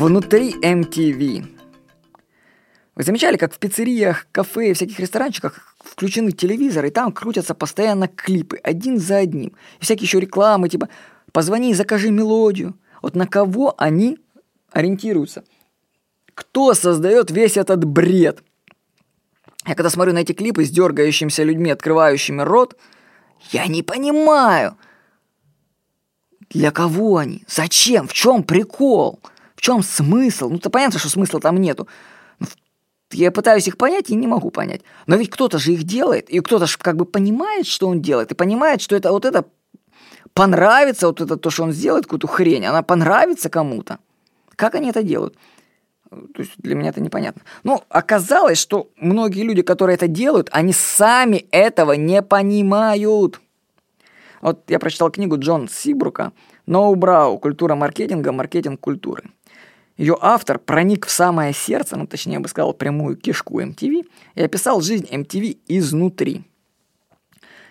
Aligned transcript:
внутри 0.00 0.54
MTV. 0.62 1.46
Вы 2.94 3.02
замечали, 3.02 3.36
как 3.36 3.52
в 3.52 3.58
пиццериях, 3.58 4.26
кафе 4.32 4.70
и 4.70 4.72
всяких 4.72 4.98
ресторанчиках 4.98 5.76
включены 5.78 6.32
телевизоры, 6.32 6.88
и 6.88 6.90
там 6.90 7.12
крутятся 7.12 7.54
постоянно 7.54 8.08
клипы, 8.08 8.56
один 8.62 8.98
за 8.98 9.18
одним. 9.18 9.52
И 9.78 9.84
всякие 9.84 10.06
еще 10.06 10.18
рекламы, 10.18 10.70
типа 10.70 10.88
«позвони 11.32 11.70
и 11.70 11.74
закажи 11.74 12.10
мелодию». 12.10 12.74
Вот 13.02 13.14
на 13.14 13.26
кого 13.26 13.74
они 13.76 14.18
ориентируются? 14.72 15.44
Кто 16.34 16.72
создает 16.72 17.30
весь 17.30 17.58
этот 17.58 17.84
бред? 17.84 18.42
Я 19.66 19.74
когда 19.74 19.90
смотрю 19.90 20.14
на 20.14 20.18
эти 20.18 20.32
клипы 20.32 20.64
с 20.64 20.70
дергающимися 20.70 21.42
людьми, 21.42 21.70
открывающими 21.70 22.40
рот, 22.40 22.76
я 23.50 23.66
не 23.66 23.82
понимаю, 23.82 24.76
для 26.48 26.70
кого 26.70 27.18
они, 27.18 27.44
зачем, 27.46 28.08
в 28.08 28.14
чем 28.14 28.42
прикол, 28.42 29.20
в 29.60 29.62
чем 29.62 29.82
смысл. 29.82 30.48
Ну-то 30.48 30.70
понятно, 30.70 30.98
что 30.98 31.10
смысла 31.10 31.38
там 31.38 31.58
нету. 31.58 31.86
Я 33.12 33.30
пытаюсь 33.30 33.68
их 33.68 33.76
понять 33.76 34.08
и 34.08 34.14
не 34.14 34.26
могу 34.26 34.50
понять. 34.50 34.80
Но 35.06 35.16
ведь 35.16 35.28
кто-то 35.28 35.58
же 35.58 35.72
их 35.72 35.82
делает, 35.82 36.30
и 36.30 36.40
кто-то 36.40 36.64
же 36.66 36.78
как 36.78 36.96
бы 36.96 37.04
понимает, 37.04 37.66
что 37.66 37.86
он 37.86 38.00
делает, 38.00 38.32
и 38.32 38.34
понимает, 38.34 38.80
что 38.80 38.96
это 38.96 39.12
вот 39.12 39.26
это 39.26 39.44
понравится, 40.32 41.08
вот 41.08 41.20
это 41.20 41.36
то, 41.36 41.50
что 41.50 41.64
он 41.64 41.72
сделает, 41.72 42.04
какую-то 42.04 42.26
хрень, 42.26 42.64
она 42.64 42.82
понравится 42.82 43.50
кому-то. 43.50 43.98
Как 44.56 44.74
они 44.76 44.88
это 44.88 45.02
делают? 45.02 45.36
То 46.08 46.40
есть 46.40 46.52
для 46.56 46.74
меня 46.74 46.88
это 46.88 47.02
непонятно. 47.02 47.42
Ну, 47.62 47.82
оказалось, 47.90 48.58
что 48.58 48.88
многие 48.96 49.42
люди, 49.42 49.60
которые 49.60 49.96
это 49.96 50.08
делают, 50.08 50.48
они 50.52 50.72
сами 50.72 51.44
этого 51.50 51.92
не 51.92 52.22
понимают. 52.22 53.42
Вот 54.40 54.62
я 54.68 54.78
прочитал 54.78 55.10
книгу 55.10 55.36
Джон 55.36 55.68
Сибрука 55.68 56.32
«Ноу 56.64 56.94
Брау. 56.94 57.38
Культура 57.38 57.74
маркетинга. 57.74 58.32
Маркетинг 58.32 58.80
культуры». 58.80 59.24
Ее 60.00 60.16
автор 60.18 60.58
проник 60.58 61.04
в 61.04 61.10
самое 61.10 61.52
сердце, 61.52 61.94
ну 61.94 62.06
точнее 62.06 62.34
я 62.34 62.40
бы 62.40 62.48
сказал 62.48 62.72
прямую 62.72 63.16
кишку 63.16 63.60
MTV, 63.60 64.08
и 64.34 64.42
описал 64.42 64.80
жизнь 64.80 65.04
MTV 65.04 65.58
изнутри. 65.68 66.42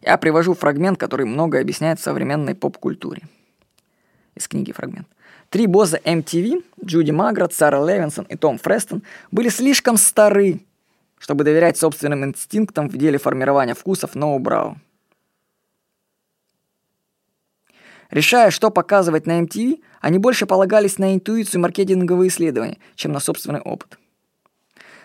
Я 0.00 0.16
привожу 0.16 0.54
фрагмент, 0.54 0.98
который 0.98 1.26
многое 1.26 1.60
объясняет 1.60 2.00
в 2.00 2.02
современной 2.02 2.54
поп-культуре. 2.54 3.24
Из 4.34 4.48
книги 4.48 4.72
фрагмент. 4.72 5.06
Три 5.50 5.66
босса 5.66 6.00
MTV, 6.02 6.64
Джуди 6.82 7.10
Маград, 7.10 7.52
Сара 7.52 7.84
Левинсон 7.84 8.24
и 8.30 8.36
Том 8.36 8.56
Фрестон, 8.56 9.02
были 9.30 9.50
слишком 9.50 9.98
стары, 9.98 10.60
чтобы 11.18 11.44
доверять 11.44 11.76
собственным 11.76 12.24
инстинктам 12.24 12.88
в 12.88 12.96
деле 12.96 13.18
формирования 13.18 13.74
вкусов 13.74 14.14
Ноу 14.14 14.38
Брау. 14.38 14.78
Решая, 18.10 18.50
что 18.50 18.70
показывать 18.70 19.26
на 19.26 19.40
MTV, 19.40 19.80
они 20.00 20.18
больше 20.18 20.46
полагались 20.46 20.98
на 20.98 21.14
интуицию 21.14 21.62
маркетинговые 21.62 22.28
исследования, 22.28 22.78
чем 22.94 23.12
на 23.12 23.20
собственный 23.20 23.60
опыт. 23.60 23.98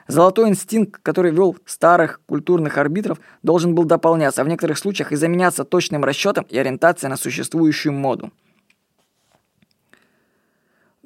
Золотой 0.07 0.49
инстинкт, 0.49 1.01
который 1.03 1.31
вел 1.31 1.55
старых 1.65 2.21
культурных 2.25 2.77
арбитров, 2.77 3.19
должен 3.43 3.75
был 3.75 3.83
дополняться, 3.83 4.41
а 4.41 4.43
в 4.43 4.47
некоторых 4.47 4.77
случаях 4.77 5.11
и 5.11 5.15
заменяться 5.15 5.63
точным 5.63 6.03
расчетом 6.03 6.45
и 6.49 6.57
ориентацией 6.57 7.09
на 7.09 7.17
существующую 7.17 7.93
моду– 7.93 8.31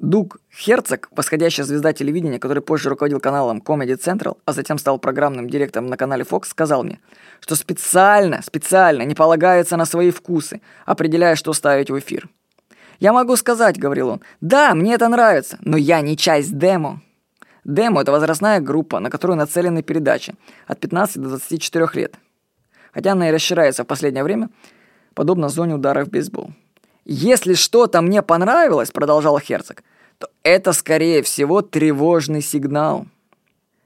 Дуг 0.04 0.36
Херцог, 0.54 1.08
восходящая 1.12 1.64
звезда 1.64 1.94
телевидения, 1.94 2.38
который 2.38 2.62
позже 2.62 2.90
руководил 2.90 3.20
каналом 3.20 3.62
Comedy 3.64 3.98
Central, 3.98 4.36
а 4.44 4.52
затем 4.52 4.76
стал 4.76 4.98
программным 4.98 5.48
директором 5.48 5.86
на 5.86 5.96
канале 5.96 6.24
Fox, 6.24 6.44
сказал 6.44 6.84
мне, 6.84 7.00
что 7.40 7.56
специально, 7.56 8.42
специально 8.42 9.02
не 9.02 9.14
полагается 9.14 9.78
на 9.78 9.86
свои 9.86 10.10
вкусы, 10.10 10.60
определяя, 10.84 11.36
что 11.36 11.54
ставить 11.54 11.90
в 11.90 11.98
эфир. 11.98 12.28
«Я 13.00 13.14
могу 13.14 13.34
сказать»,— 13.36 13.78
говорил 13.78 14.10
он,— 14.10 14.20
«да, 14.42 14.74
мне 14.74 14.94
это 14.94 15.08
нравится, 15.08 15.56
но 15.62 15.78
я 15.78 16.02
не 16.02 16.18
часть 16.18 16.56
демо». 16.58 17.00
Демо— 17.64 18.00
это 18.02 18.12
возрастная 18.12 18.60
группа, 18.60 19.00
на 19.00 19.08
которую 19.08 19.38
нацелены 19.38 19.82
передачи 19.82 20.34
от 20.66 20.80
15 20.80 21.16
до 21.22 21.28
24 21.30 21.88
лет. 21.94 22.14
Хотя 22.92 23.12
она 23.12 23.30
и 23.30 23.32
расширяется 23.32 23.84
в 23.84 23.86
последнее 23.86 24.22
время, 24.22 24.50
подобно 25.14 25.48
зоне 25.48 25.74
удара 25.74 26.04
в 26.04 26.10
бейсбол. 26.10 26.52
«Если 27.06 27.54
что-то 27.54 28.02
мне 28.02 28.22
понравилось»,— 28.22 28.90
продолжал 28.92 29.38
Херцог, 29.38 29.82
то 30.18 30.28
это, 30.42 30.72
скорее 30.72 31.22
всего, 31.22 31.62
тревожный 31.62 32.42
сигнал. 32.42 33.06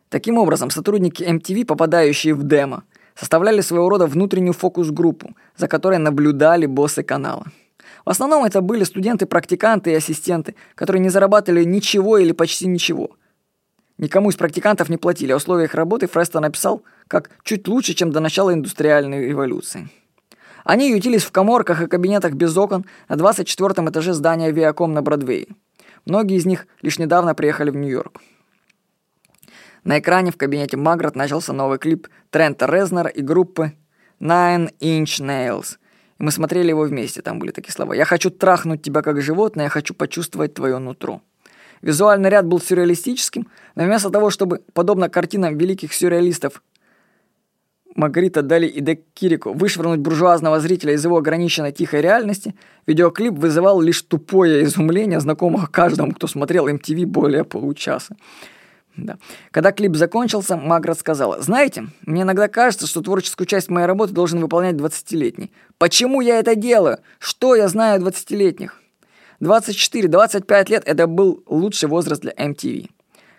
Таким 0.08 0.38
образом, 0.38 0.70
сотрудники 0.70 1.22
MTV, 1.22 1.64
попадающие 1.64 2.34
в 2.34 2.42
демо, 2.42 2.84
составляли 3.14 3.60
своего 3.60 3.88
рода 3.88 4.06
внутреннюю 4.06 4.54
фокус-группу, 4.54 5.34
за 5.56 5.68
которой 5.68 5.98
наблюдали 5.98 6.66
боссы 6.66 7.02
канала. 7.02 7.46
В 8.04 8.10
основном 8.10 8.44
это 8.44 8.60
были 8.60 8.84
студенты-практиканты 8.84 9.90
и 9.90 9.94
ассистенты, 9.94 10.54
которые 10.74 11.00
не 11.00 11.10
зарабатывали 11.10 11.64
ничего 11.64 12.18
или 12.18 12.32
почти 12.32 12.66
ничего. 12.66 13.10
Никому 13.98 14.30
из 14.30 14.36
практикантов 14.36 14.88
не 14.88 14.96
платили, 14.96 15.32
а 15.32 15.36
условия 15.36 15.64
их 15.64 15.74
работы 15.74 16.06
Фрестон 16.06 16.42
написал 16.42 16.82
как 17.08 17.30
чуть 17.42 17.66
лучше, 17.66 17.94
чем 17.94 18.12
до 18.12 18.20
начала 18.20 18.54
индустриальной 18.54 19.28
революции. 19.28 19.88
Они 20.64 20.90
ютились 20.90 21.24
в 21.24 21.32
коморках 21.32 21.82
и 21.82 21.86
кабинетах 21.86 22.34
без 22.34 22.56
окон 22.56 22.84
на 23.08 23.16
24 23.16 23.88
этаже 23.88 24.12
здания 24.12 24.52
Viacom 24.52 24.88
на 24.88 25.02
Бродвее. 25.02 25.48
Многие 26.08 26.38
из 26.38 26.46
них 26.46 26.66
лишь 26.80 26.98
недавно 26.98 27.34
приехали 27.34 27.68
в 27.68 27.76
Нью-Йорк. 27.76 28.22
На 29.84 29.98
экране 29.98 30.32
в 30.32 30.38
кабинете 30.38 30.78
Магрот 30.78 31.14
начался 31.14 31.52
новый 31.52 31.78
клип 31.78 32.08
Трента 32.30 32.64
Резнера 32.66 33.08
и 33.08 33.20
группы 33.20 33.74
Nine 34.18 34.72
Inch 34.80 35.20
Nails. 35.20 35.76
И 36.18 36.22
мы 36.22 36.30
смотрели 36.30 36.70
его 36.70 36.82
вместе, 36.82 37.20
там 37.20 37.38
были 37.38 37.50
такие 37.50 37.72
слова. 37.72 37.92
«Я 37.92 38.06
хочу 38.06 38.30
трахнуть 38.30 38.82
тебя 38.82 39.02
как 39.02 39.20
животное, 39.20 39.66
я 39.66 39.70
хочу 39.70 39.92
почувствовать 39.92 40.54
твое 40.54 40.78
нутро». 40.78 41.20
Визуальный 41.82 42.30
ряд 42.30 42.46
был 42.46 42.58
сюрреалистическим, 42.58 43.46
но 43.74 43.84
вместо 43.84 44.08
того, 44.10 44.30
чтобы, 44.30 44.62
подобно 44.72 45.10
картинам 45.10 45.58
великих 45.58 45.92
сюрреалистов, 45.92 46.62
Магрита 47.98 48.42
Дали 48.42 48.68
и 48.68 48.80
Дек 48.80 49.00
Кирико 49.12 49.52
вышвырнуть 49.52 49.98
буржуазного 49.98 50.60
зрителя 50.60 50.94
из 50.94 51.04
его 51.04 51.16
ограниченной 51.16 51.72
тихой 51.72 52.00
реальности, 52.00 52.54
видеоклип 52.86 53.34
вызывал 53.34 53.80
лишь 53.80 54.02
тупое 54.02 54.62
изумление, 54.62 55.18
знакомого 55.18 55.66
каждому, 55.66 56.12
кто 56.12 56.28
смотрел 56.28 56.68
MTV 56.68 57.06
более 57.06 57.42
получаса. 57.42 58.14
Да. 58.96 59.18
Когда 59.50 59.72
клип 59.72 59.96
закончился, 59.96 60.56
Маград 60.56 60.96
сказала, 60.96 61.42
«Знаете, 61.42 61.88
мне 62.06 62.22
иногда 62.22 62.46
кажется, 62.46 62.86
что 62.86 63.00
творческую 63.00 63.48
часть 63.48 63.68
моей 63.68 63.86
работы 63.86 64.12
должен 64.12 64.38
выполнять 64.38 64.76
20-летний. 64.76 65.50
Почему 65.76 66.20
я 66.20 66.38
это 66.38 66.54
делаю? 66.54 66.98
Что 67.18 67.56
я 67.56 67.66
знаю 67.66 68.00
о 68.00 68.08
20-летних?» 68.08 68.80
24-25 69.40 70.70
лет– 70.70 70.82
это 70.86 71.08
был 71.08 71.42
лучший 71.46 71.88
возраст 71.88 72.22
для 72.22 72.32
MTV. 72.32 72.90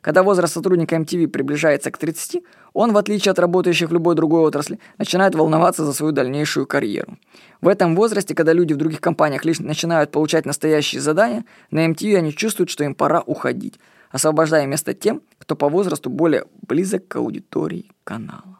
Когда 0.02 0.24
возраст 0.24 0.54
сотрудника 0.54 0.96
MTV 0.96 1.28
приближается 1.28 1.92
к 1.92 1.98
30, 1.98 2.42
он, 2.74 2.94
в 2.94 2.98
отличие 2.98 3.32
от 3.32 3.40
работающих 3.40 3.90
в 3.90 3.94
любой 3.94 4.16
другой 4.16 4.42
отрасли, 4.42 4.80
начинает 4.98 5.36
волноваться 5.36 5.86
за 5.86 5.94
свою 5.94 6.12
дальнейшую 6.14 6.66
карьеру. 6.68 7.18
В 7.62 7.68
этом 7.68 7.96
возрасте, 7.96 8.36
когда 8.36 8.54
люди 8.54 8.74
в 8.74 8.78
других 8.78 9.02
компаниях 9.02 9.44
лишь 9.44 9.60
начинают 9.60 10.12
получать 10.12 10.46
настоящие 10.46 11.02
задания, 11.02 11.46
на 11.72 11.86
MTV 11.88 12.18
они 12.18 12.34
чувствуют, 12.34 12.70
что 12.70 12.84
им 12.84 12.96
пора 12.96 13.22
уходить, 13.22 13.80
освобождая 14.12 14.66
место 14.66 14.94
тем, 14.94 15.22
кто 15.38 15.56
по 15.56 15.68
возрасту 15.68 16.10
более 16.10 16.46
близок 16.68 17.08
к 17.08 17.18
аудитории 17.18 17.92
канала. 18.04 18.60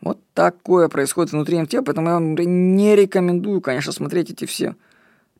Вот 0.00 0.20
такое 0.34 0.88
происходит 0.88 1.32
внутри 1.32 1.58
MTV, 1.58 1.82
поэтому 1.82 2.08
я 2.08 2.14
вам 2.14 2.34
не 2.34 2.96
рекомендую, 2.96 3.60
конечно, 3.60 3.92
смотреть 3.92 4.30
эти 4.30 4.44
все 4.44 4.74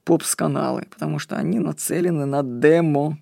попс-каналы, 0.06 0.86
потому 0.88 1.18
что 1.18 1.36
они 1.36 1.58
нацелены 1.58 2.26
на 2.26 2.42
демо. 2.42 3.18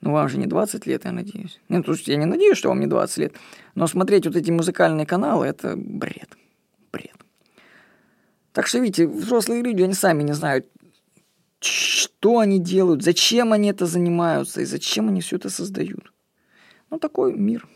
Ну, 0.00 0.12
вам 0.12 0.28
же 0.30 0.38
не 0.38 0.46
20 0.46 0.86
лет, 0.86 1.04
я 1.04 1.12
надеюсь. 1.12 1.60
Нет, 1.68 1.86
ну, 1.86 1.94
я 1.94 2.16
не 2.16 2.24
надеюсь, 2.24 2.56
что 2.56 2.70
вам 2.70 2.80
не 2.80 2.86
20 2.86 3.18
лет. 3.18 3.34
Но 3.74 3.86
смотреть 3.86 4.26
вот 4.26 4.34
эти 4.34 4.50
музыкальные 4.50 5.06
каналы– 5.06 5.46
это 5.46 5.76
бред. 5.76 6.36
Бред. 6.90 7.16
Так 8.52 8.66
что, 8.66 8.78
видите, 8.78 9.06
взрослые 9.06 9.62
люди, 9.62 9.82
они 9.82 9.92
сами 9.92 10.22
не 10.22 10.32
знают, 10.32 10.66
что 11.60 12.38
они 12.38 12.58
делают, 12.58 13.02
зачем 13.02 13.52
они 13.52 13.68
это 13.68 13.84
занимаются 13.84 14.62
и 14.62 14.64
зачем 14.64 15.08
они 15.08 15.20
все 15.20 15.36
это 15.36 15.50
создают. 15.50 16.12
Ну, 16.88 16.98
такой 16.98 17.34
мир. 17.34 17.68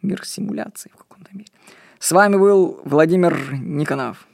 Мир 0.00 0.24
симуляции 0.24 0.90
в 0.94 0.96
каком-то 0.96 1.28
мере. 1.32 1.50
С 1.98 2.12
вами 2.12 2.36
был 2.36 2.80
Владимир 2.86 3.52
Никонов. 3.52 4.26